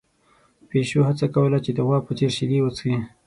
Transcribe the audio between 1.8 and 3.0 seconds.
غوا په څېر شیدې وڅښي.